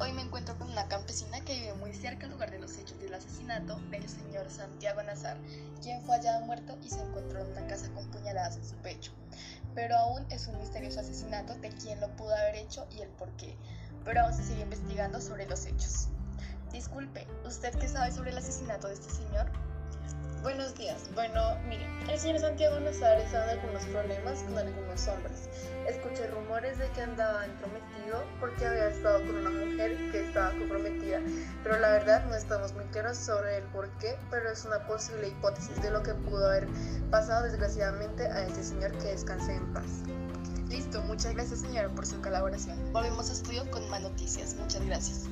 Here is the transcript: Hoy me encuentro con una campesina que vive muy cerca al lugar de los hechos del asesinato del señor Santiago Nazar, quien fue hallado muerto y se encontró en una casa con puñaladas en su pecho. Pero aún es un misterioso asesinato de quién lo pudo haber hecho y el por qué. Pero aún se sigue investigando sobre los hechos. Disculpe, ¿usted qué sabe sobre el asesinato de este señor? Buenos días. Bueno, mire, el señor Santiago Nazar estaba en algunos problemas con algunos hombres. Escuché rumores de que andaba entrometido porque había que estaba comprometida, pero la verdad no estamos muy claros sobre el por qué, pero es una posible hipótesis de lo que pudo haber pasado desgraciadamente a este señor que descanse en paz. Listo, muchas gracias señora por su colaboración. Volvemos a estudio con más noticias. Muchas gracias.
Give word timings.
Hoy 0.00 0.12
me 0.12 0.22
encuentro 0.22 0.56
con 0.56 0.70
una 0.70 0.88
campesina 0.88 1.40
que 1.44 1.54
vive 1.54 1.74
muy 1.74 1.92
cerca 1.92 2.26
al 2.26 2.32
lugar 2.32 2.50
de 2.50 2.58
los 2.58 2.76
hechos 2.78 2.98
del 3.00 3.12
asesinato 3.14 3.78
del 3.90 4.08
señor 4.08 4.48
Santiago 4.50 5.02
Nazar, 5.02 5.36
quien 5.82 6.02
fue 6.02 6.16
hallado 6.16 6.46
muerto 6.46 6.78
y 6.82 6.90
se 6.90 7.00
encontró 7.00 7.40
en 7.40 7.52
una 7.52 7.66
casa 7.66 7.88
con 7.90 8.10
puñaladas 8.10 8.56
en 8.56 8.64
su 8.64 8.76
pecho. 8.76 9.12
Pero 9.74 9.96
aún 9.96 10.24
es 10.30 10.46
un 10.46 10.58
misterioso 10.58 11.00
asesinato 11.00 11.54
de 11.56 11.70
quién 11.70 12.00
lo 12.00 12.08
pudo 12.16 12.34
haber 12.34 12.56
hecho 12.56 12.86
y 12.90 13.02
el 13.02 13.08
por 13.10 13.30
qué. 13.36 13.56
Pero 14.04 14.22
aún 14.22 14.32
se 14.32 14.44
sigue 14.44 14.62
investigando 14.62 15.20
sobre 15.20 15.46
los 15.46 15.66
hechos. 15.66 16.08
Disculpe, 16.72 17.26
¿usted 17.44 17.74
qué 17.78 17.88
sabe 17.88 18.10
sobre 18.12 18.30
el 18.30 18.38
asesinato 18.38 18.88
de 18.88 18.94
este 18.94 19.10
señor? 19.10 19.50
Buenos 20.42 20.76
días. 20.76 21.10
Bueno, 21.14 21.56
mire, 21.68 21.84
el 22.08 22.16
señor 22.18 22.38
Santiago 22.38 22.78
Nazar 22.78 23.18
estaba 23.18 23.52
en 23.52 23.58
algunos 23.58 23.84
problemas 23.86 24.42
con 24.44 24.56
algunos 24.56 25.08
hombres. 25.08 25.48
Escuché 25.88 26.28
rumores 26.28 26.78
de 26.78 26.88
que 26.90 27.02
andaba 27.02 27.44
entrometido 27.44 28.24
porque 28.38 28.64
había 28.64 28.77
que 29.78 30.26
estaba 30.26 30.50
comprometida, 30.58 31.20
pero 31.62 31.78
la 31.78 31.90
verdad 31.90 32.24
no 32.26 32.34
estamos 32.34 32.74
muy 32.74 32.84
claros 32.86 33.16
sobre 33.16 33.58
el 33.58 33.64
por 33.64 33.88
qué, 33.98 34.16
pero 34.30 34.50
es 34.50 34.64
una 34.64 34.86
posible 34.86 35.28
hipótesis 35.28 35.80
de 35.80 35.90
lo 35.90 36.02
que 36.02 36.14
pudo 36.14 36.46
haber 36.46 36.66
pasado 37.10 37.44
desgraciadamente 37.44 38.26
a 38.26 38.46
este 38.46 38.62
señor 38.62 38.92
que 38.98 39.08
descanse 39.08 39.54
en 39.54 39.72
paz. 39.72 40.02
Listo, 40.68 41.00
muchas 41.02 41.34
gracias 41.34 41.60
señora 41.60 41.88
por 41.88 42.06
su 42.06 42.20
colaboración. 42.20 42.76
Volvemos 42.92 43.30
a 43.30 43.32
estudio 43.32 43.70
con 43.70 43.88
más 43.88 44.02
noticias. 44.02 44.54
Muchas 44.54 44.84
gracias. 44.84 45.24